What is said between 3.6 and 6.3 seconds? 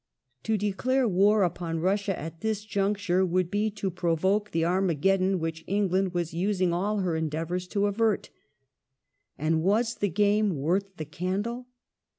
to provoke the Armageddon which England